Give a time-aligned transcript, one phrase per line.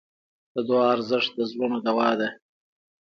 [0.53, 2.29] د دعا ارزښت د زړونو دوا ده.